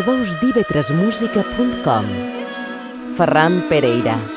veus 0.00 0.34
d'ivetresmusica.com 0.40 2.04
Ferran 3.16 3.60
Pereira 3.68 4.35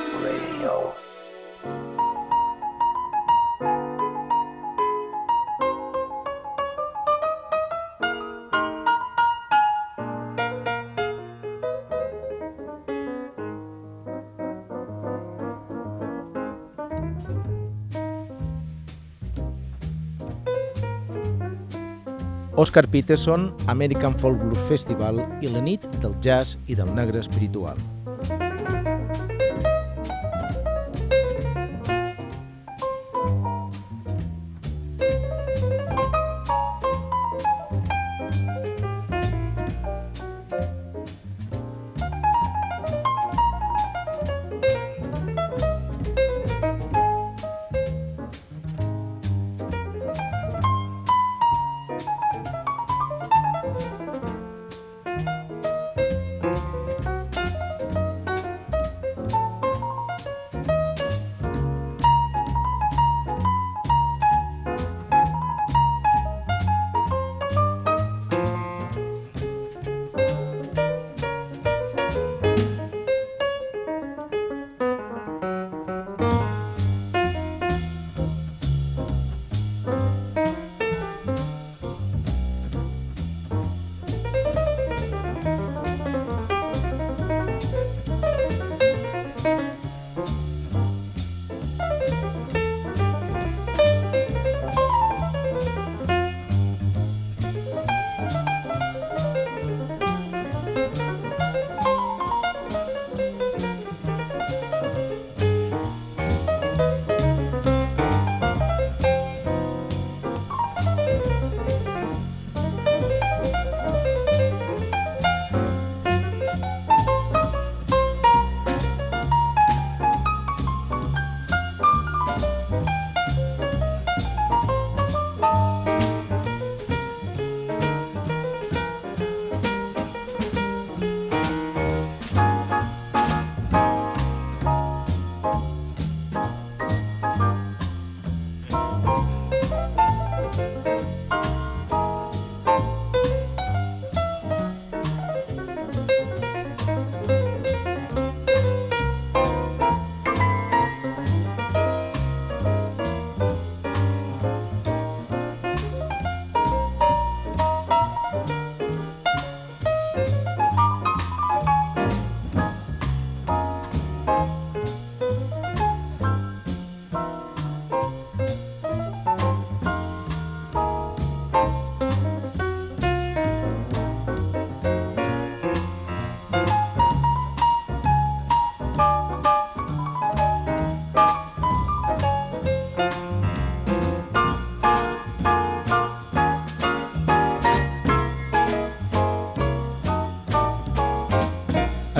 Oscar 22.59 22.89
Peterson, 22.89 23.53
American 23.67 24.19
Folk 24.19 24.41
Blues 24.41 24.59
Festival 24.67 25.21
i 25.39 25.47
la 25.47 25.61
nit 25.63 25.85
del 26.03 26.17
jazz 26.19 26.57
i 26.67 26.75
del 26.75 26.91
negre 26.91 27.23
espiritual. 27.23 27.79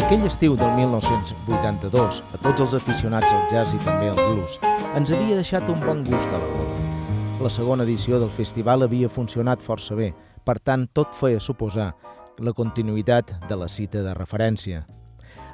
Aquell 0.10 0.26
estiu 0.26 0.56
del 0.58 0.72
1982, 0.74 2.16
a 2.34 2.38
tots 2.42 2.64
els 2.64 2.72
aficionats 2.74 3.30
al 3.30 3.44
jazz 3.52 3.76
i 3.78 3.82
també 3.84 4.08
al 4.10 4.18
blues, 4.18 4.56
ens 4.98 5.12
havia 5.14 5.36
deixat 5.38 5.68
un 5.70 5.84
bon 5.84 6.00
gust 6.02 6.32
a 6.34 6.40
la 6.42 6.48
boca. 6.50 6.88
La 7.46 7.52
segona 7.54 7.86
edició 7.86 8.18
del 8.18 8.32
festival 8.34 8.82
havia 8.82 9.06
funcionat 9.06 9.62
força 9.62 9.94
bé, 9.94 10.08
per 10.50 10.56
tant, 10.66 10.88
tot 10.98 11.14
feia 11.14 11.38
suposar 11.38 11.92
la 12.42 12.54
continuïtat 12.58 13.36
de 13.52 13.60
la 13.62 13.68
cita 13.70 14.02
de 14.02 14.16
referència. 14.18 14.80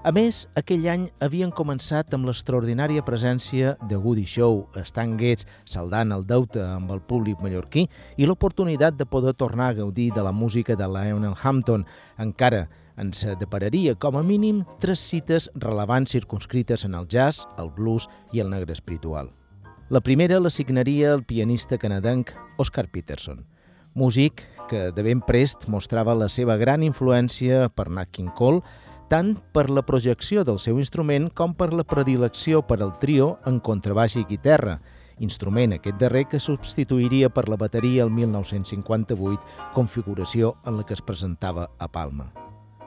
A 0.07 0.15
més, 0.15 0.45
aquell 0.55 0.87
any 0.87 1.09
havien 1.27 1.51
començat 1.51 2.15
amb 2.15 2.31
l'extraordinària 2.31 3.03
presència 3.03 3.75
de 3.91 3.99
Woody 3.99 4.23
Show, 4.23 4.69
Stan 4.87 5.17
Getz 5.19 5.43
saldant 5.67 6.15
el 6.15 6.23
deute 6.31 6.63
amb 6.63 6.95
el 6.95 7.03
públic 7.03 7.43
mallorquí 7.43 7.89
i 8.15 8.23
l'oportunitat 8.23 8.95
de 8.95 9.03
poder 9.03 9.35
tornar 9.35 9.73
a 9.73 9.79
gaudir 9.83 10.13
de 10.15 10.23
la 10.23 10.31
música 10.31 10.79
de 10.79 10.87
Lionel 10.87 11.35
Hampton, 11.43 11.83
encara 12.15 12.69
ens 12.97 13.25
depararia 13.39 13.95
com 13.95 14.17
a 14.17 14.23
mínim 14.23 14.63
tres 14.79 14.99
cites 14.99 15.49
rellevants 15.55 16.15
circunscrites 16.15 16.85
en 16.85 16.95
el 16.95 17.07
jazz, 17.07 17.45
el 17.57 17.71
blues 17.71 18.07
i 18.31 18.39
el 18.39 18.49
negre 18.49 18.73
espiritual. 18.73 19.31
La 19.89 20.01
primera 20.01 20.39
la 20.39 20.49
signaria 20.49 21.13
el 21.13 21.23
pianista 21.23 21.77
canadenc 21.77 22.31
Oscar 22.57 22.89
Peterson, 22.89 23.45
músic 23.93 24.41
que 24.69 24.91
de 24.91 25.03
ben 25.03 25.21
prest 25.21 25.67
mostrava 25.67 26.15
la 26.15 26.29
seva 26.29 26.57
gran 26.57 26.83
influència 26.83 27.69
per 27.69 27.89
Nat 27.89 28.09
King 28.11 28.33
Cole, 28.33 28.63
tant 29.09 29.35
per 29.53 29.69
la 29.69 29.85
projecció 29.85 30.43
del 30.43 30.57
seu 30.59 30.79
instrument 30.81 31.29
com 31.29 31.53
per 31.53 31.71
la 31.73 31.85
predilecció 31.85 32.63
per 32.65 32.81
al 32.81 32.95
trio 32.99 33.35
en 33.45 33.59
contrabaix 33.59 34.17
i 34.17 34.25
guitarra, 34.25 34.79
instrument 35.19 35.75
aquest 35.77 35.99
darrer 36.01 36.25
que 36.31 36.41
substituiria 36.41 37.29
per 37.29 37.47
la 37.49 37.59
bateria 37.59 38.03
el 38.03 38.11
1958, 38.11 39.39
configuració 39.77 40.55
en 40.65 40.81
la 40.81 40.87
que 40.87 40.97
es 40.97 41.05
presentava 41.05 41.69
a 41.77 41.87
Palma. 41.87 42.44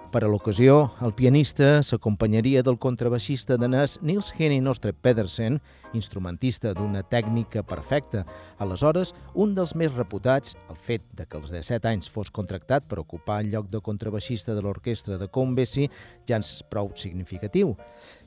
Per 0.09 0.23
a 0.25 0.29
l'ocasió, 0.33 0.87
el 1.05 1.13
pianista 1.13 1.83
s'acompanyaria 1.85 2.63
del 2.65 2.79
contrabaixista 2.81 3.59
danès 3.61 3.99
Nils 4.01 4.31
Henning 4.33 4.63
Nostre 4.65 4.95
Pedersen, 4.97 5.59
instrumentista 5.93 6.73
d'una 6.73 7.03
tècnica 7.05 7.61
perfecta. 7.61 8.23
Aleshores, 8.57 9.13
un 9.37 9.53
dels 9.59 9.75
més 9.77 9.93
reputats, 9.93 10.55
el 10.73 10.79
fet 10.81 11.05
de 11.13 11.27
que 11.29 11.37
als 11.37 11.53
17 11.53 11.91
anys 11.91 12.09
fos 12.09 12.33
contractat 12.33 12.89
per 12.89 13.03
ocupar 13.03 13.43
el 13.43 13.51
lloc 13.53 13.69
de 13.69 13.83
contrabaixista 13.85 14.57
de 14.57 14.65
l'orquestra 14.65 15.19
de 15.21 15.29
Count 15.29 15.53
Basie, 15.59 15.91
ja 16.25 16.41
és 16.41 16.55
prou 16.73 16.89
significatiu. 16.97 17.75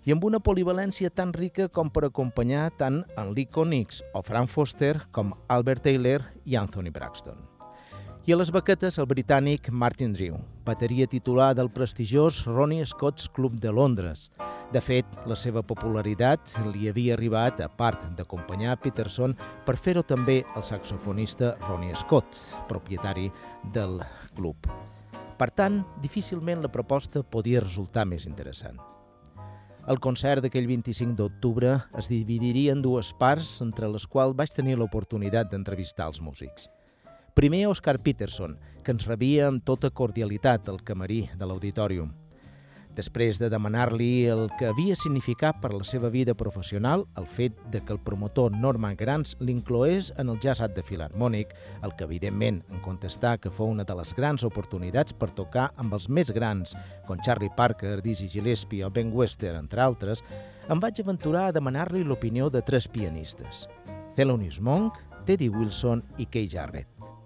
I 0.06 0.13
amb 0.13 0.27
una 0.29 0.38
polivalència 0.38 1.09
tan 1.09 1.33
rica 1.33 1.65
com 1.65 1.89
per 1.89 2.06
acompanyar 2.06 2.69
tant 2.77 3.01
en 3.17 3.33
Lee 3.33 3.50
Konitz 3.50 4.03
o 4.13 4.21
Frank 4.21 4.53
Foster 4.53 5.00
com 5.09 5.33
Albert 5.50 5.89
Taylor 5.89 6.29
i 6.45 6.61
Anthony 6.61 6.94
Braxton. 6.94 7.50
I 8.21 8.35
a 8.35 8.38
les 8.38 8.51
baquetes 8.53 9.00
el 9.01 9.07
britànic 9.09 9.71
Martin 9.73 10.12
Drew, 10.13 10.35
bateria 10.62 11.07
titular 11.09 11.56
del 11.57 11.71
prestigiós 11.73 12.44
Ronnie 12.45 12.85
Scott's 12.85 13.25
Club 13.33 13.56
de 13.57 13.71
Londres. 13.73 14.27
De 14.69 14.77
fet, 14.77 15.07
la 15.25 15.33
seva 15.33 15.63
popularitat 15.65 16.51
li 16.68 16.85
havia 16.85 17.15
arribat, 17.15 17.63
a 17.65 17.69
part 17.79 18.03
d'acompanyar 18.19 18.75
Peterson, 18.83 19.33
per 19.65 19.73
fer-ho 19.73 20.03
també 20.06 20.44
el 20.53 20.62
saxofonista 20.62 21.56
Ronnie 21.63 21.97
Scott, 21.97 22.38
propietari 22.69 23.31
del 23.73 23.97
club. 24.38 24.69
Per 25.39 25.50
tant, 25.57 25.79
difícilment 26.03 26.62
la 26.62 26.69
proposta 26.69 27.23
podia 27.25 27.63
resultar 27.65 28.06
més 28.06 28.27
interessant. 28.29 28.77
El 29.89 29.97
concert 29.97 30.45
d'aquell 30.45 30.69
25 30.69 31.18
d'octubre 31.18 31.73
es 31.97 32.12
dividiria 32.12 32.77
en 32.77 32.85
dues 32.85 33.09
parts, 33.18 33.56
entre 33.65 33.89
les 33.89 34.06
quals 34.06 34.38
vaig 34.38 34.53
tenir 34.53 34.77
l'oportunitat 34.77 35.50
d'entrevistar 35.50 36.12
els 36.13 36.21
músics. 36.21 36.69
Primer, 37.33 37.68
Oscar 37.68 38.00
Peterson, 38.00 38.57
que 38.83 38.92
ens 38.92 39.06
rebia 39.07 39.45
amb 39.48 39.63
tota 39.63 39.88
cordialitat 39.95 40.68
al 40.68 40.81
camarí 40.83 41.30
de 41.39 41.48
l'auditorium. 41.48 42.10
Després 42.92 43.38
de 43.39 43.48
demanar-li 43.48 44.25
el 44.28 44.50
que 44.60 44.68
havia 44.68 44.98
significat 45.00 45.62
per 45.63 45.69
la 45.72 45.86
seva 45.88 46.10
vida 46.12 46.33
professional 46.36 47.06
el 47.16 47.24
fet 47.24 47.56
de 47.72 47.80
que 47.80 47.94
el 47.95 48.01
promotor 48.04 48.51
Norman 48.51 48.98
Grants 49.00 49.38
l'incloés 49.39 50.10
en 50.19 50.28
el 50.33 50.42
Jazz 50.44 50.60
at 50.60 50.75
the 50.75 50.83
Philharmonic, 50.83 51.54
el 51.88 51.95
que 51.95 52.04
evidentment 52.04 52.60
en 52.68 52.81
contestar 52.83 53.38
que 53.39 53.54
fou 53.54 53.72
una 53.72 53.88
de 53.88 53.95
les 53.95 54.12
grans 54.18 54.44
oportunitats 54.44 55.16
per 55.16 55.31
tocar 55.38 55.69
amb 55.78 55.95
els 55.95 56.10
més 56.10 56.33
grans, 56.36 56.75
com 57.07 57.22
Charlie 57.24 57.54
Parker, 57.56 58.01
Dizzy 58.04 58.28
Gillespie 58.28 58.83
o 58.83 58.92
Ben 58.92 59.16
Wester, 59.16 59.56
entre 59.56 59.86
altres, 59.88 60.25
em 60.68 60.83
vaig 60.83 61.00
aventurar 61.00 61.48
a 61.48 61.56
demanar-li 61.56 62.04
l'opinió 62.04 62.51
de 62.51 62.60
tres 62.60 62.92
pianistes, 62.92 63.69
Thelonious 64.19 64.60
Monk, 64.60 65.00
Teddy 65.24 65.48
Wilson 65.48 66.04
i 66.19 66.28
Kay 66.28 66.51
Jarrett. 66.51 67.20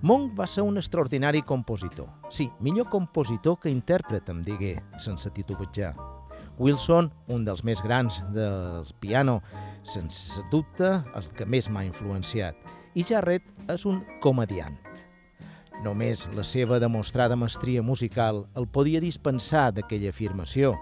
Monk 0.00 0.36
va 0.38 0.46
ser 0.46 0.62
un 0.62 0.78
extraordinari 0.78 1.42
compositor. 1.42 2.06
Sí, 2.30 2.48
millor 2.60 2.86
compositor 2.88 3.58
que 3.58 3.70
intèrpret, 3.72 4.28
em 4.30 4.44
digué, 4.46 4.76
sense 5.02 5.30
titubejar. 5.34 5.96
Wilson, 6.58 7.10
un 7.34 7.44
dels 7.46 7.64
més 7.66 7.82
grans 7.82 8.20
del 8.34 8.86
piano, 9.02 9.40
sense 9.82 10.42
dubte 10.52 10.92
el 11.18 11.28
que 11.34 11.46
més 11.46 11.66
m'ha 11.66 11.82
influenciat. 11.86 12.54
I 12.94 13.02
Jarrett 13.06 13.70
és 13.74 13.86
un 13.90 14.04
comediant. 14.22 14.78
Només 15.82 16.26
la 16.34 16.46
seva 16.46 16.78
demostrada 16.82 17.36
mestria 17.38 17.82
musical 17.82 18.44
el 18.58 18.66
podia 18.70 19.02
dispensar 19.02 19.68
d'aquella 19.74 20.14
afirmació 20.14 20.74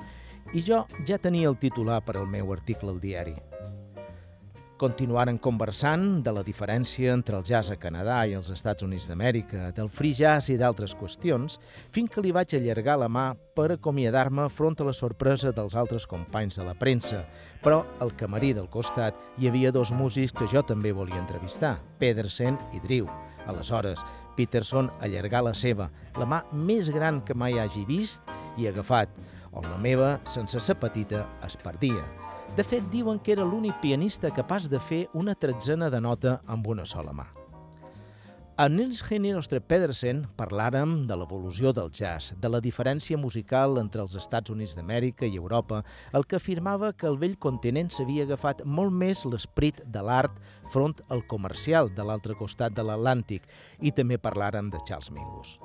i 0.53 0.63
jo 0.65 0.85
ja 1.09 1.19
tenia 1.21 1.49
el 1.49 1.57
titular 1.61 2.03
per 2.05 2.17
al 2.17 2.29
meu 2.29 2.53
article 2.53 2.93
al 2.93 3.01
diari. 3.01 3.37
Continuaren 4.77 5.39
conversant 5.41 6.19
de 6.21 6.33
la 6.37 6.43
diferència 6.45 7.15
entre 7.17 7.39
el 7.39 7.45
jazz 7.49 7.71
a 7.73 7.79
Canadà 7.81 8.19
i 8.29 8.35
els 8.37 8.51
Estats 8.53 8.85
Units 8.85 9.07
d'Amèrica, 9.09 9.71
del 9.73 9.89
free 9.89 10.13
jazz 10.13 10.51
i 10.53 10.59
d'altres 10.61 10.93
qüestions, 11.01 11.57
fins 11.97 12.13
que 12.13 12.21
li 12.21 12.35
vaig 12.37 12.53
allargar 12.59 12.99
la 13.01 13.09
mà 13.09 13.31
per 13.57 13.71
acomiadar-me 13.73 14.51
front 14.53 14.77
a 14.85 14.89
la 14.91 14.93
sorpresa 14.93 15.55
dels 15.57 15.79
altres 15.81 16.05
companys 16.11 16.61
de 16.61 16.67
la 16.69 16.75
premsa. 16.77 17.23
Però 17.65 17.87
al 18.05 18.13
camarí 18.21 18.53
del 18.53 18.69
costat 18.69 19.17
hi 19.41 19.49
havia 19.49 19.73
dos 19.73 19.95
músics 19.97 20.37
que 20.37 20.51
jo 20.53 20.61
també 20.61 20.93
volia 20.93 21.23
entrevistar, 21.23 21.79
Pedersen 21.97 22.61
i 22.77 22.85
Drew. 22.85 23.09
Aleshores, 23.49 24.05
Peterson 24.37 24.93
allargà 25.01 25.41
la 25.41 25.57
seva, 25.57 25.89
la 26.21 26.29
mà 26.29 26.43
més 26.53 26.93
gran 26.93 27.25
que 27.25 27.33
mai 27.33 27.57
hagi 27.65 27.89
vist 27.89 28.29
i 28.61 28.69
agafat, 28.69 29.09
on 29.57 29.65
la 29.73 29.81
meva, 29.81 30.19
sense 30.29 30.61
ser 30.61 30.77
petita, 30.77 31.25
es 31.49 31.57
perdia. 31.65 32.05
De 32.57 32.65
fet, 32.65 32.87
diuen 32.89 33.19
que 33.21 33.35
era 33.35 33.45
l'únic 33.45 33.75
pianista 33.83 34.31
capaç 34.33 34.71
de 34.73 34.79
fer 34.81 35.03
una 35.13 35.35
tretzena 35.37 35.91
de 35.93 35.99
nota 36.01 36.39
amb 36.49 36.65
una 36.73 36.87
sola 36.89 37.13
mà. 37.13 37.27
A 38.57 38.71
Nils 38.73 39.03
Henning 39.05 39.37
Ostre 39.37 39.59
Pedersen 39.61 40.23
parlàrem 40.39 40.95
de 41.05 41.19
l'evolució 41.21 41.75
del 41.77 41.91
jazz, 41.93 42.33
de 42.41 42.49
la 42.49 42.63
diferència 42.65 43.19
musical 43.21 43.77
entre 43.77 44.01
els 44.01 44.15
Estats 44.17 44.49
Units 44.55 44.73
d'Amèrica 44.73 45.29
i 45.29 45.37
Europa, 45.37 45.83
el 46.17 46.25
que 46.25 46.39
afirmava 46.41 46.95
que 46.97 47.05
el 47.11 47.19
vell 47.21 47.37
continent 47.37 47.93
s'havia 47.93 48.25
agafat 48.25 48.63
molt 48.65 48.97
més 49.03 49.27
l'esperit 49.29 49.83
de 49.85 50.01
l'art 50.01 50.41
front 50.73 50.97
al 51.13 51.27
comercial 51.29 51.93
de 51.93 52.09
l'altre 52.09 52.39
costat 52.41 52.73
de 52.73 52.87
l'Atlàntic 52.89 53.45
i 53.85 53.93
també 53.93 54.17
parlàrem 54.17 54.73
de 54.73 54.81
Charles 54.89 55.13
Mingus. 55.13 55.59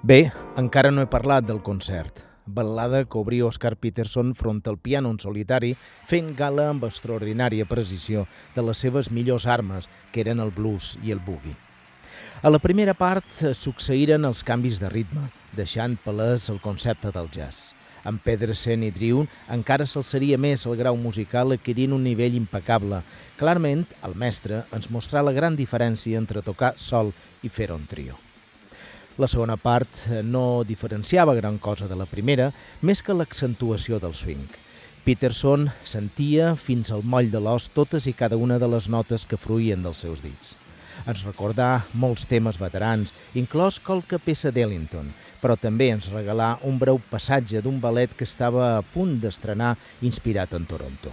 Bé, 0.00 0.30
encara 0.56 0.88
no 0.88 1.04
he 1.04 1.12
parlat 1.12 1.44
del 1.44 1.60
concert 1.60 2.24
ballada 2.48 3.04
que 3.04 3.18
obria 3.20 3.46
Oscar 3.46 3.76
Peterson 3.76 4.34
front 4.34 4.66
al 4.66 4.78
piano 4.78 5.12
en 5.12 5.20
solitari, 5.22 5.74
fent 6.08 6.34
gala 6.36 6.68
amb 6.72 6.88
extraordinària 6.88 7.68
precisió 7.68 8.26
de 8.56 8.64
les 8.66 8.84
seves 8.84 9.12
millors 9.12 9.46
armes, 9.46 9.88
que 10.12 10.24
eren 10.24 10.40
el 10.40 10.50
blues 10.50 10.96
i 11.04 11.12
el 11.14 11.20
boogie. 11.20 11.56
A 12.42 12.50
la 12.50 12.60
primera 12.62 12.94
part 12.94 13.26
succeïren 13.58 14.26
els 14.28 14.44
canvis 14.46 14.78
de 14.78 14.90
ritme, 14.92 15.24
deixant 15.58 15.96
palès 16.04 16.48
el 16.52 16.60
concepte 16.62 17.10
del 17.14 17.30
jazz. 17.34 17.72
En 18.06 18.20
Pedersen 18.22 18.84
i 18.86 18.92
Drew 18.94 19.24
encara 19.54 19.86
s'alçaria 19.90 20.38
més 20.38 20.64
el 20.70 20.78
grau 20.78 20.96
musical 20.96 21.56
adquirint 21.56 21.96
un 21.96 22.06
nivell 22.06 22.38
impecable. 22.38 23.02
Clarament, 23.40 23.84
el 24.06 24.14
mestre 24.14 24.62
ens 24.72 24.88
mostrà 24.94 25.24
la 25.26 25.34
gran 25.34 25.58
diferència 25.58 26.22
entre 26.22 26.46
tocar 26.46 26.76
sol 26.78 27.12
i 27.42 27.50
fer 27.50 27.72
un 27.74 27.84
trio. 27.90 28.27
La 29.18 29.26
segona 29.26 29.56
part 29.58 30.04
no 30.22 30.62
diferenciava 30.62 31.34
gran 31.34 31.56
cosa 31.58 31.88
de 31.90 31.96
la 31.98 32.06
primera, 32.06 32.52
més 32.86 33.02
que 33.02 33.16
l'accentuació 33.16 33.98
del 33.98 34.14
swing. 34.14 34.44
Peterson 35.02 35.66
sentia 35.82 36.52
fins 36.54 36.92
al 36.94 37.02
moll 37.02 37.32
de 37.32 37.40
l'os 37.42 37.66
totes 37.74 38.06
i 38.06 38.14
cada 38.14 38.38
una 38.38 38.60
de 38.62 38.70
les 38.70 38.86
notes 38.86 39.26
que 39.26 39.40
fruïen 39.40 39.82
dels 39.82 40.04
seus 40.06 40.22
dits. 40.22 40.54
Ens 41.10 41.26
recordà 41.26 41.84
molts 41.98 42.30
temes 42.30 42.62
veterans, 42.62 43.10
inclòs 43.34 43.82
qualque 43.82 44.22
peça 44.22 44.54
d'Ellington, 44.54 45.10
però 45.42 45.58
també 45.58 45.90
ens 45.94 46.12
regalà 46.14 46.56
un 46.62 46.78
breu 46.78 47.02
passatge 47.10 47.62
d'un 47.62 47.82
ballet 47.82 48.14
que 48.14 48.26
estava 48.26 48.76
a 48.76 48.84
punt 48.94 49.18
d'estrenar 49.22 49.74
inspirat 50.02 50.54
en 50.54 50.66
Toronto. 50.66 51.10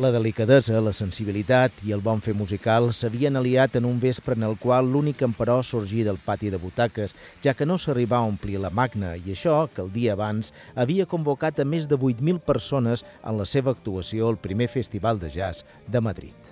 La 0.00 0.08
delicadesa, 0.08 0.78
la 0.80 0.94
sensibilitat 0.96 1.82
i 1.84 1.90
el 1.92 2.00
bon 2.00 2.22
fer 2.24 2.32
musical 2.32 2.86
s'havien 2.96 3.36
aliat 3.36 3.74
en 3.76 3.84
un 3.84 3.98
vespre 4.00 4.32
en 4.38 4.46
el 4.46 4.54
qual 4.62 4.88
l'únic 4.88 5.20
emperò 5.26 5.58
sorgia 5.60 6.06
del 6.06 6.16
pati 6.16 6.48
de 6.48 6.60
butaques, 6.62 7.12
ja 7.44 7.52
que 7.52 7.68
no 7.68 7.76
s'arribà 7.76 8.22
a 8.22 8.30
omplir 8.30 8.56
la 8.62 8.72
magna, 8.72 9.12
i 9.20 9.36
això, 9.36 9.66
que 9.68 9.84
el 9.84 9.92
dia 9.92 10.16
abans 10.16 10.54
havia 10.74 11.04
convocat 11.04 11.60
a 11.60 11.68
més 11.68 11.90
de 11.92 12.00
8.000 12.00 12.40
persones 12.40 13.04
en 13.20 13.36
la 13.36 13.44
seva 13.44 13.76
actuació 13.76 14.32
al 14.32 14.40
primer 14.40 14.72
festival 14.72 15.20
de 15.20 15.28
jazz 15.36 15.60
de 15.86 16.00
Madrid. 16.00 16.51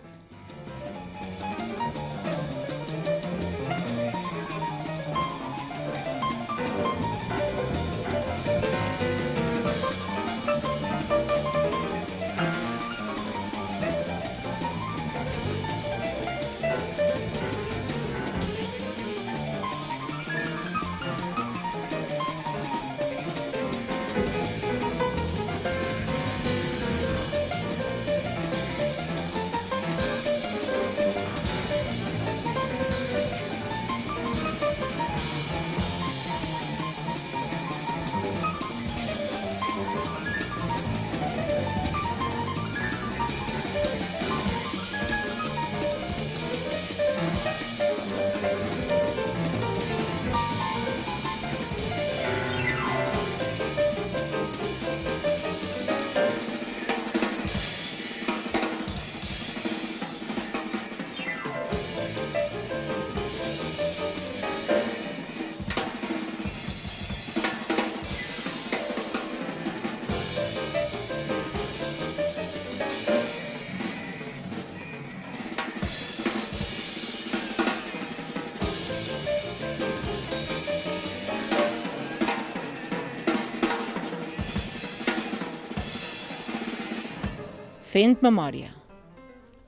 Fent 87.90 88.20
memòria, 88.23 88.68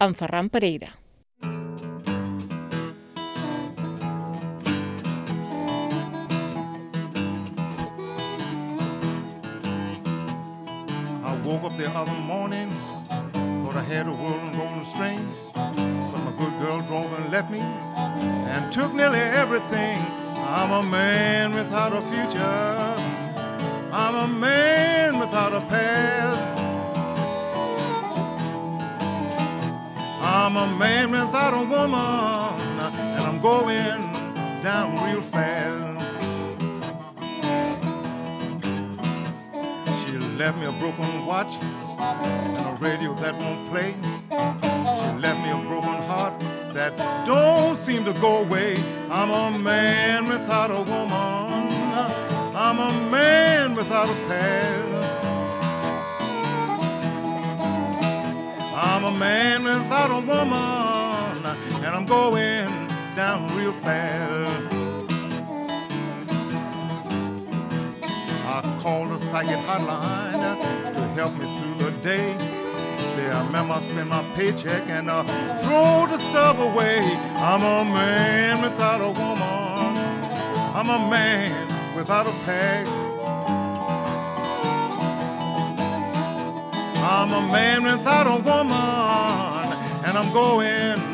amb 0.04 0.14
Ferran 0.14 0.46
Pereira. 0.48 0.90
I 11.24 11.32
woke 11.42 11.64
up 11.64 11.76
the 11.76 11.90
other 11.90 12.14
morning, 12.30 12.70
thought 13.10 13.74
I 13.74 13.82
had 13.90 14.06
a 14.06 14.12
world 14.12 14.38
and 14.46 14.54
golden 14.54 14.84
string, 14.84 15.26
but 15.52 16.22
my 16.22 16.32
good 16.38 16.54
girl 16.62 16.80
drove 16.82 17.12
and 17.18 17.32
left 17.32 17.50
me 17.50 17.58
and 17.58 18.70
took 18.70 18.94
nearly 18.94 19.18
everything 19.18 19.98
I'm 20.46 20.70
a 20.70 20.88
man 20.88 21.54
without 21.56 21.92
a 21.92 22.02
future. 22.02 22.94
I'm 23.90 24.14
a 24.14 24.28
man 24.28 25.18
without 25.18 25.52
a 25.52 25.60
past. 25.62 26.61
I'm 30.34 30.56
a 30.56 30.66
man 30.78 31.10
without 31.10 31.52
a 31.52 31.62
woman, 31.62 31.94
and 31.94 33.20
I'm 33.20 33.38
going 33.38 34.00
down 34.62 34.94
real 35.04 35.20
fast. 35.20 36.00
She 40.00 40.16
left 40.38 40.56
me 40.56 40.64
a 40.64 40.72
broken 40.72 41.26
watch 41.26 41.56
and 41.60 42.66
a 42.66 42.74
radio 42.80 43.12
that 43.16 43.36
won't 43.38 43.70
play. 43.70 43.94
She 44.30 45.20
left 45.20 45.38
me 45.42 45.50
a 45.50 45.68
broken 45.68 46.00
heart 46.08 46.32
that 46.72 46.96
don't 47.26 47.76
seem 47.76 48.06
to 48.06 48.14
go 48.14 48.38
away. 48.38 48.82
I'm 49.10 49.30
a 49.30 49.58
man 49.58 50.28
without 50.28 50.70
a 50.70 50.80
woman. 50.80 51.12
I'm 52.56 52.78
a 52.78 53.10
man 53.10 53.74
without 53.74 54.08
a 54.08 54.14
past. 54.28 54.91
I'm 59.04 59.16
a 59.16 59.18
man 59.18 59.64
without 59.64 60.12
a 60.12 60.24
woman, 60.24 61.44
and 61.84 61.86
I'm 61.86 62.06
going 62.06 62.68
down 63.16 63.52
real 63.56 63.72
fast. 63.72 64.72
I 68.46 68.78
called 68.80 69.10
the 69.10 69.18
psychic 69.18 69.58
hotline 69.66 70.94
to 70.94 71.00
help 71.20 71.34
me 71.34 71.46
through 71.58 71.84
the 71.84 71.90
day. 72.00 72.32
There, 73.16 73.34
I 73.34 73.44
remember 73.44 73.74
I 73.74 73.80
spend 73.80 74.08
my 74.08 74.22
paycheck 74.36 74.88
and 74.88 75.10
uh, 75.10 75.24
I 75.26 75.62
throw 75.62 76.06
the 76.06 76.22
stuff 76.30 76.60
away. 76.60 77.00
I'm 77.38 77.62
a 77.62 77.84
man 77.84 78.62
without 78.62 79.00
a 79.00 79.08
woman. 79.08 79.98
I'm 80.76 80.88
a 80.88 81.10
man 81.10 81.96
without 81.96 82.28
a 82.28 82.32
peg. 82.44 82.86
I'm 87.14 87.30
a 87.30 87.52
man 87.52 87.84
without 87.84 88.26
a 88.26 88.36
woman, 88.42 89.78
and 90.06 90.16
I'm 90.16 90.32
going 90.32 91.11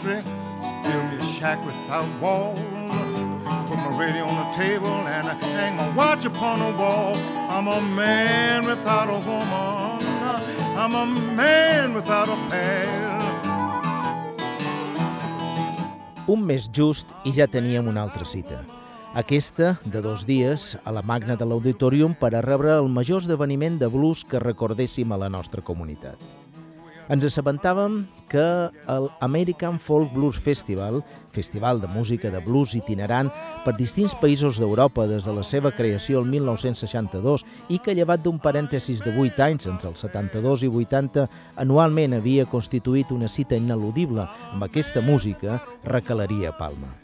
country, 0.00 0.22
build 0.82 1.20
a 1.20 1.24
shack 1.24 1.64
without 1.64 2.08
walls. 2.20 2.58
Put 3.68 3.78
my 3.78 3.98
radio 3.98 4.24
on 4.24 4.36
the 4.36 4.56
table 4.56 4.88
and 4.88 5.26
hang 5.26 5.76
my 5.76 5.88
watch 5.94 6.24
upon 6.24 6.60
the 6.60 6.76
wall. 6.78 7.14
I'm 7.48 7.68
a 7.68 7.80
man 7.80 8.64
without 8.64 9.08
a 9.08 9.18
woman. 9.28 10.04
I'm 10.76 10.94
a 10.94 11.06
man 11.36 11.94
without 11.94 12.28
a 12.28 12.36
past. 12.48 13.08
Un 16.26 16.46
mes 16.46 16.70
just 16.70 17.06
i 17.24 17.32
ja 17.32 17.46
teníem 17.46 17.88
una 17.88 18.02
altra 18.02 18.24
cita. 18.24 18.64
Aquesta, 19.14 19.80
de 19.84 20.00
dos 20.00 20.24
dies, 20.26 20.78
a 20.84 20.92
la 20.92 21.02
magna 21.02 21.34
de 21.34 21.44
l'Auditorium 21.44 22.14
per 22.14 22.36
a 22.36 22.42
rebre 22.42 22.76
el 22.76 22.88
major 22.88 23.18
esdeveniment 23.18 23.80
de 23.80 23.88
blues 23.90 24.22
que 24.24 24.38
recordéssim 24.38 25.10
a 25.10 25.18
la 25.18 25.28
nostra 25.28 25.60
comunitat. 25.60 26.14
Ens 27.10 27.24
assabentàvem 27.26 28.04
que 28.30 28.42
el 28.94 29.08
American 29.18 29.80
Folk 29.82 30.12
Blues 30.14 30.36
Festival, 30.38 31.00
festival 31.34 31.80
de 31.82 31.88
música 31.90 32.30
de 32.30 32.38
blues 32.38 32.76
itinerant 32.78 33.32
per 33.64 33.74
distints 33.74 34.14
països 34.22 34.60
d'Europa 34.62 35.08
des 35.10 35.26
de 35.26 35.34
la 35.34 35.42
seva 35.42 35.72
creació 35.74 36.20
el 36.22 36.30
1962 36.30 37.42
i 37.74 37.80
que 37.82 37.96
llevat 37.98 38.22
d'un 38.22 38.38
parèntesis 38.38 39.02
de 39.02 39.10
8 39.10 39.42
anys 39.48 39.66
entre 39.66 39.90
els 39.90 40.06
72 40.06 40.62
i 40.62 40.70
80 40.70 41.26
anualment 41.58 42.14
havia 42.14 42.46
constituït 42.46 43.10
una 43.10 43.26
cita 43.26 43.58
ineludible 43.58 44.28
amb 44.52 44.70
aquesta 44.70 45.02
música, 45.02 45.58
recalaria 45.82 46.54
Palma. 46.62 46.94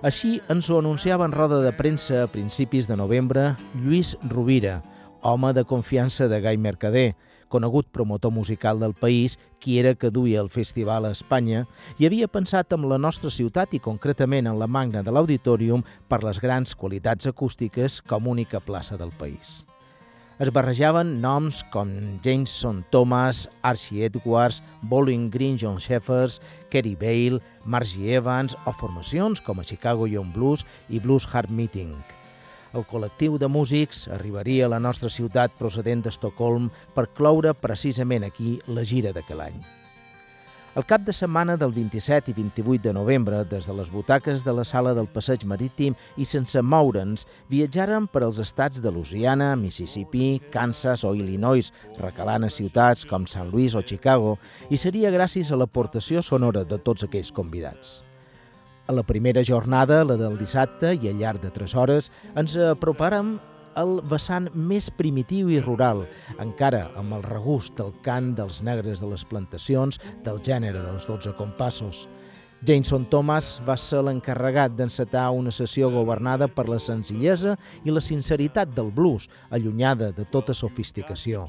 Així 0.00 0.38
ens 0.48 0.70
ho 0.70 0.80
anunciava 0.80 1.28
en 1.28 1.36
roda 1.36 1.60
de 1.60 1.76
premsa 1.76 2.22
a 2.24 2.32
principis 2.32 2.88
de 2.88 2.96
novembre 2.96 3.50
Lluís 3.74 4.16
Rovira, 4.24 4.78
home 5.20 5.52
de 5.52 5.68
confiança 5.68 6.32
de 6.32 6.40
Gai 6.40 6.56
Mercader, 6.56 7.10
conegut 7.48 7.88
promotor 7.92 8.32
musical 8.32 8.80
del 8.80 8.94
país, 8.94 9.38
qui 9.58 9.78
era 9.80 9.94
que 9.94 10.10
duia 10.10 10.40
el 10.40 10.50
festival 10.52 11.08
a 11.08 11.12
Espanya, 11.16 11.64
i 11.98 12.06
havia 12.06 12.28
pensat 12.28 12.72
en 12.76 12.84
la 12.88 12.98
nostra 12.98 13.30
ciutat 13.30 13.74
i 13.74 13.80
concretament 13.80 14.46
en 14.46 14.60
la 14.60 14.68
magna 14.68 15.02
de 15.02 15.12
l'Auditorium 15.12 15.82
per 16.08 16.22
les 16.24 16.38
grans 16.40 16.76
qualitats 16.76 17.26
acústiques 17.26 18.02
com 18.02 18.28
única 18.28 18.60
plaça 18.60 18.96
del 19.00 19.10
país. 19.18 19.64
Es 20.38 20.52
barrejaven 20.54 21.16
noms 21.18 21.64
com 21.72 21.90
Jameson 22.22 22.84
Thomas, 22.92 23.48
Archie 23.62 24.04
Edwards, 24.06 24.62
Bowling 24.82 25.32
Green 25.34 25.58
John 25.58 25.80
Sheffers, 25.82 26.38
Kerry 26.70 26.94
Bale, 26.94 27.42
Margie 27.64 28.14
Evans 28.14 28.54
o 28.64 28.72
formacions 28.72 29.42
com 29.42 29.58
a 29.58 29.66
Chicago 29.66 30.06
Young 30.06 30.30
Blues 30.36 30.62
i 30.88 31.02
Blues 31.02 31.26
Heart 31.26 31.50
Meeting. 31.50 31.96
El 32.76 32.84
col·lectiu 32.84 33.38
de 33.40 33.48
músics 33.48 34.02
arribaria 34.12 34.66
a 34.66 34.72
la 34.74 34.78
nostra 34.82 35.08
ciutat 35.08 35.54
procedent 35.56 36.02
d'Estocolm 36.04 36.68
per 36.94 37.06
cloure 37.16 37.54
precisament 37.56 38.26
aquí 38.26 38.58
la 38.68 38.84
gira 38.84 39.14
d'aquell 39.16 39.40
any. 39.46 39.60
El 40.76 40.84
cap 40.86 41.00
de 41.02 41.14
setmana 41.16 41.56
del 41.58 41.72
27 41.72 42.30
i 42.30 42.34
28 42.36 42.84
de 42.84 42.92
novembre, 42.92 43.40
des 43.50 43.66
de 43.66 43.74
les 43.74 43.88
butaques 43.90 44.44
de 44.44 44.52
la 44.52 44.66
sala 44.68 44.92
del 44.94 45.08
Passeig 45.10 45.46
Marítim 45.48 45.96
i 46.20 46.26
sense 46.28 46.60
moure'ns, 46.62 47.24
viatjàrem 47.50 48.06
per 48.06 48.22
als 48.22 48.38
estats 48.44 48.84
de 48.84 48.92
Louisiana, 48.92 49.54
Mississippi, 49.56 50.36
Kansas 50.52 51.02
o 51.08 51.14
Illinois, 51.16 51.72
recalant 51.98 52.44
a 52.44 52.52
ciutats 52.52 53.08
com 53.08 53.26
Sant 53.26 53.48
Louis 53.50 53.74
o 53.74 53.82
Chicago, 53.82 54.36
i 54.70 54.76
seria 54.76 55.10
gràcies 55.10 55.50
a 55.50 55.58
l'aportació 55.58 56.22
sonora 56.22 56.62
de 56.68 56.78
tots 56.78 57.08
aquells 57.08 57.32
convidats. 57.32 58.04
A 58.88 58.92
la 58.92 59.02
primera 59.02 59.42
jornada, 59.44 60.00
la 60.02 60.14
del 60.16 60.38
dissabte, 60.40 60.94
i 60.96 61.10
al 61.10 61.18
llarg 61.20 61.42
de 61.42 61.50
tres 61.52 61.74
hores, 61.76 62.06
ens 62.40 62.54
apropàrem 62.56 63.34
al 63.76 63.98
vessant 64.08 64.46
més 64.56 64.88
primitiu 64.96 65.50
i 65.52 65.58
rural, 65.60 66.06
encara 66.40 66.86
amb 66.96 67.12
el 67.18 67.26
regust 67.26 67.76
del 67.76 67.92
cant 68.06 68.30
dels 68.38 68.62
negres 68.64 69.02
de 69.04 69.10
les 69.10 69.26
plantacions 69.28 70.00
del 70.24 70.40
gènere 70.40 70.80
dels 70.86 71.04
12 71.04 71.36
compassos. 71.36 72.06
Jameson 72.66 73.04
Thomas 73.06 73.60
va 73.62 73.76
ser 73.78 74.00
l'encarregat 74.02 74.72
d'encetar 74.74 75.28
una 75.30 75.52
sessió 75.54 75.90
governada 75.94 76.48
per 76.50 76.64
la 76.66 76.80
senzillesa 76.82 77.54
i 77.86 77.94
la 77.94 78.02
sinceritat 78.02 78.72
del 78.74 78.90
blues, 78.90 79.28
allunyada 79.54 80.10
de 80.16 80.26
tota 80.32 80.54
sofisticació. 80.54 81.44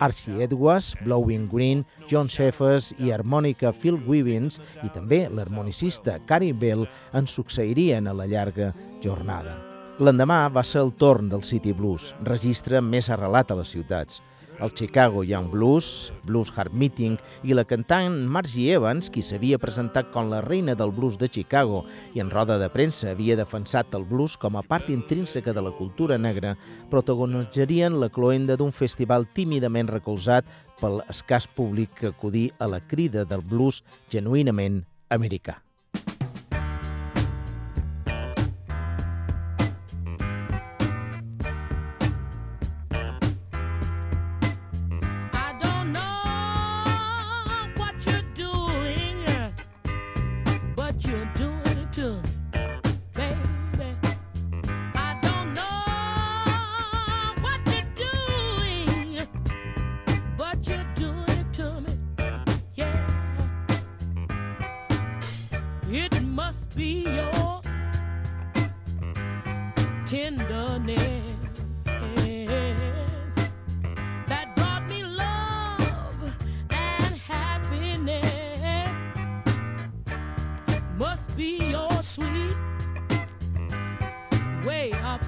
Archie 0.00 0.40
Edwards, 0.46 0.94
Blowing 1.04 1.50
Green, 1.52 1.84
John 2.08 2.32
Sheffers 2.32 2.94
i 2.98 3.12
harmònica 3.12 3.74
Phil 3.76 4.00
Wivens 4.08 4.58
i 4.82 4.88
també 4.96 5.26
l'harmonicista 5.28 6.16
Cary 6.26 6.52
Bell 6.52 6.88
ens 7.12 7.36
succeirien 7.36 8.08
a 8.08 8.16
la 8.16 8.26
llarga 8.26 8.72
jornada. 9.04 9.58
L'endemà 10.00 10.48
va 10.50 10.64
ser 10.66 10.80
el 10.80 10.94
torn 10.98 11.28
del 11.30 11.44
City 11.46 11.76
Blues, 11.76 12.14
registre 12.24 12.80
més 12.80 13.12
arrelat 13.12 13.52
a 13.52 13.60
les 13.60 13.76
ciutats. 13.76 14.22
El 14.60 14.70
Chicago 14.72 15.24
Young 15.24 15.50
Blues, 15.50 16.12
Blues 16.24 16.50
Heart 16.54 16.72
Meeting 16.72 17.16
i 17.42 17.56
la 17.56 17.64
cantant 17.66 18.20
Margie 18.30 18.76
Evans, 18.76 19.10
qui 19.10 19.22
s'havia 19.22 19.58
presentat 19.58 20.12
com 20.14 20.30
la 20.30 20.42
reina 20.44 20.76
del 20.78 20.92
blues 20.94 21.18
de 21.18 21.28
Chicago 21.28 21.82
i 22.14 22.22
en 22.22 22.30
roda 22.30 22.58
de 22.62 22.68
premsa 22.70 23.10
havia 23.10 23.36
defensat 23.40 23.94
el 23.98 24.06
blues 24.06 24.38
com 24.38 24.54
a 24.56 24.62
part 24.62 24.92
intrínseca 24.94 25.52
de 25.52 25.64
la 25.66 25.74
cultura 25.74 26.18
negra, 26.18 26.54
protagonitzarien 26.90 27.98
la 27.98 28.12
cloenda 28.14 28.56
d'un 28.56 28.72
festival 28.72 29.26
tímidament 29.34 29.90
recolzat 29.90 30.46
pel 30.80 31.02
escàs 31.10 31.50
públic 31.50 31.90
que 31.98 32.14
acudí 32.14 32.50
a 32.58 32.70
la 32.70 32.80
crida 32.80 33.26
del 33.26 33.42
blues 33.42 33.82
genuïnament 34.12 34.84
americà. 35.10 35.63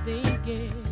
thinking. 0.06 0.85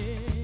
say 0.00 0.35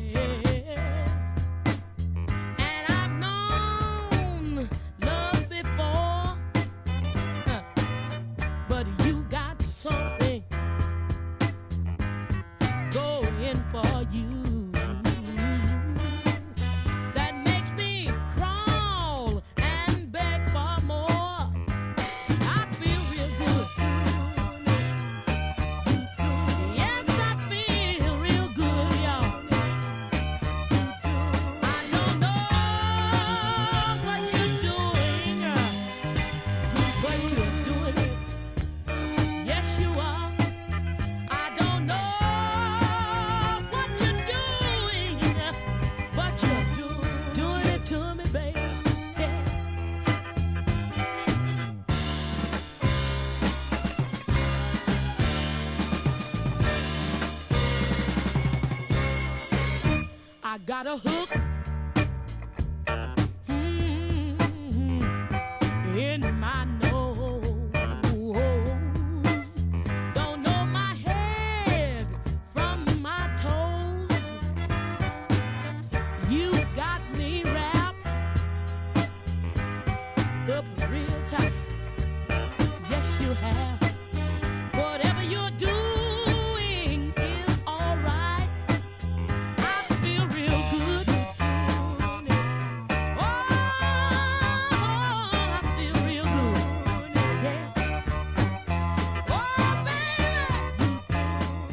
got 60.83 60.97
a 60.97 61.09
hood. 61.09 61.22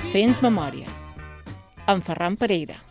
Fent 0.09 0.31
memòria, 0.41 0.89
amb 1.85 2.01
Ferran 2.01 2.33
Pereira. 2.41 2.88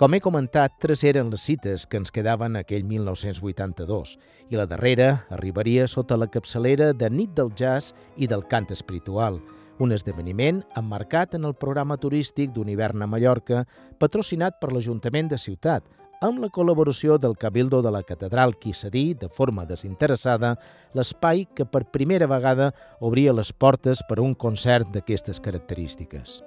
Com 0.00 0.14
he 0.16 0.18
comentat, 0.24 0.78
tres 0.80 1.02
eren 1.04 1.28
les 1.28 1.42
cites 1.44 1.82
que 1.84 1.98
ens 2.00 2.08
quedaven 2.08 2.54
aquell 2.56 2.86
1982 2.88 4.14
i 4.48 4.56
la 4.56 4.64
darrera 4.64 5.26
arribaria 5.36 5.84
sota 5.92 6.16
la 6.16 6.30
capçalera 6.32 6.94
de 6.96 7.10
Nit 7.12 7.34
del 7.36 7.50
Jazz 7.52 7.92
i 8.16 8.24
del 8.30 8.46
Cant 8.48 8.70
Espiritual, 8.72 9.36
un 9.76 9.92
esdeveniment 9.92 10.62
emmarcat 10.80 11.36
en 11.36 11.44
el 11.44 11.52
programa 11.52 11.98
turístic 12.00 12.54
d'Univern 12.54 13.04
a 13.04 13.10
Mallorca, 13.12 13.66
patrocinat 14.00 14.56
per 14.56 14.72
l'Ajuntament 14.72 15.28
de 15.28 15.36
Ciutat, 15.36 15.84
amb 16.24 16.40
la 16.40 16.48
col·laboració 16.48 17.18
del 17.20 17.36
Cabildo 17.36 17.82
de 17.84 17.92
la 17.92 18.00
Catedral 18.00 18.56
qui 18.56 18.72
cedí, 18.72 19.12
de 19.12 19.28
forma 19.28 19.66
desinteressada, 19.68 20.54
l'espai 20.96 21.44
que 21.52 21.68
per 21.68 21.90
primera 21.92 22.24
vegada 22.24 22.72
obria 23.00 23.36
les 23.36 23.52
portes 23.52 24.00
per 24.08 24.16
a 24.16 24.24
un 24.24 24.32
concert 24.32 24.88
d'aquestes 24.96 25.44
característiques. 25.44 26.40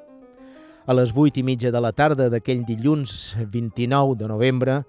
A 0.83 0.91
les 0.91 1.13
vuit 1.15 1.37
i 1.39 1.43
mitja 1.47 1.69
de 1.71 1.79
la 1.79 1.93
tarda 1.95 2.25
d'aquell 2.27 2.65
dilluns 2.67 3.37
29 3.53 4.17
de 4.19 4.27
novembre, 4.27 4.81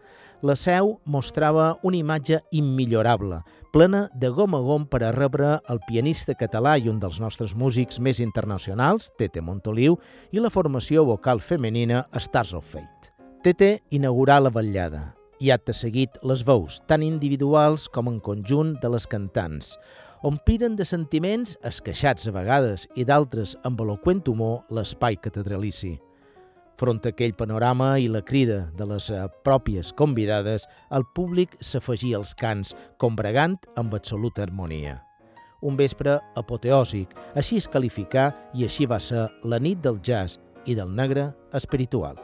la 0.43 0.57
seu 0.59 0.97
mostrava 1.07 1.69
una 1.87 2.01
imatge 2.01 2.41
immillorable, 2.51 3.39
plena 3.71 4.09
de 4.19 4.33
gom 4.35 4.57
a 4.59 4.61
gom 4.67 4.89
per 4.91 5.05
a 5.07 5.13
rebre 5.15 5.53
el 5.71 5.79
pianista 5.87 6.35
català 6.35 6.75
i 6.83 6.91
un 6.91 6.99
dels 6.99 7.21
nostres 7.23 7.55
músics 7.55 8.01
més 8.03 8.19
internacionals, 8.19 9.13
Tete 9.19 9.39
Montoliu, 9.41 9.95
i 10.35 10.43
la 10.43 10.51
formació 10.51 11.07
vocal 11.07 11.39
femenina 11.39 12.09
Stars 12.19 12.57
of 12.59 12.67
Fate. 12.75 13.15
Tete 13.47 13.77
inaugurà 13.95 14.41
la 14.43 14.51
vetllada 14.51 15.13
i 15.39 15.55
acte 15.55 15.75
seguit 15.79 16.19
les 16.27 16.43
veus, 16.43 16.81
tant 16.91 17.07
individuals 17.07 17.87
com 17.87 18.11
en 18.11 18.19
conjunt 18.19 18.75
de 18.83 18.91
les 18.91 19.07
cantants, 19.07 19.77
ompliren 20.25 20.73
de 20.77 20.87
sentiments 20.89 21.53
esqueixats 21.69 22.25
a 22.31 22.33
vegades 22.33 22.87
i 22.97 23.05
d'altres 23.05 23.53
amb 23.69 23.83
eloquent 23.85 24.23
humor 24.33 24.63
l'espai 24.73 25.19
catedralici. 25.21 25.99
Front 26.81 27.05
a 27.05 27.13
aquell 27.13 27.37
panorama 27.37 27.93
i 28.01 28.09
la 28.09 28.25
crida 28.25 28.65
de 28.79 28.89
les 28.89 29.11
eh, 29.13 29.21
pròpies 29.45 29.93
convidades, 29.95 30.65
el 30.91 31.05
públic 31.15 31.55
s'afegia 31.61 32.19
als 32.19 32.33
cants, 32.35 32.73
combregant 32.99 33.61
amb 33.77 33.95
absoluta 33.95 34.43
harmonia. 34.43 34.99
Un 35.63 35.77
vespre 35.77 36.19
apoteòsic, 36.41 37.13
així 37.37 37.61
es 37.61 37.69
qualificà 37.69 38.31
i 38.57 38.65
així 38.65 38.89
va 38.89 39.01
ser 39.01 39.29
la 39.45 39.61
nit 39.61 39.85
del 39.85 40.01
jazz 40.03 40.41
i 40.65 40.75
del 40.75 40.89
negre 40.89 41.31
espiritual. 41.53 42.17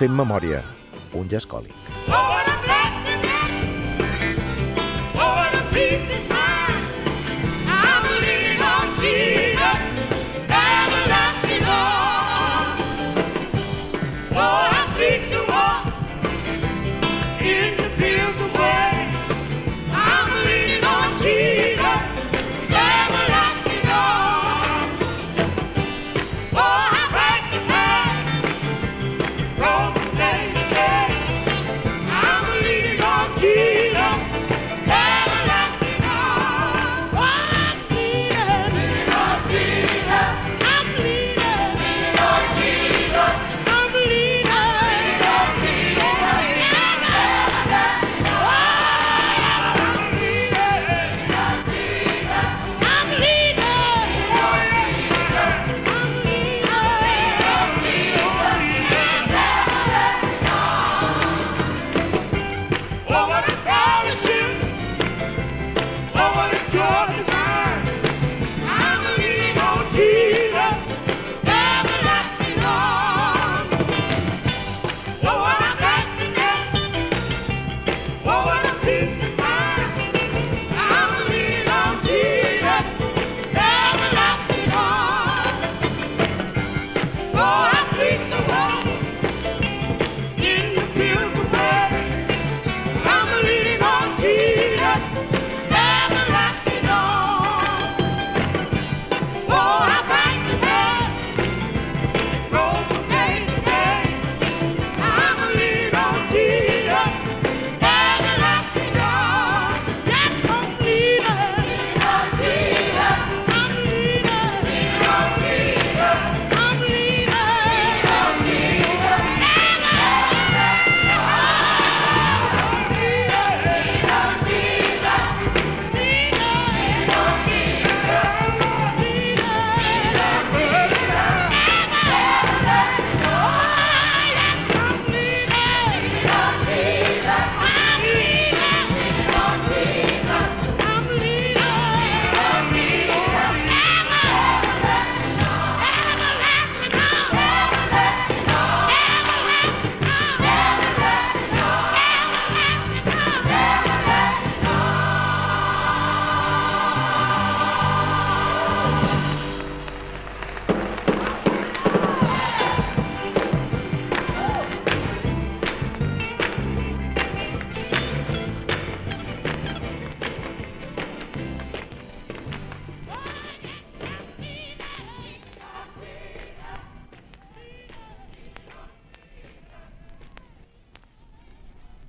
Fem 0.00 0.14
memòria, 0.16 0.62
un 1.12 1.28
jazz 1.28 1.44
còlic. 1.44 1.89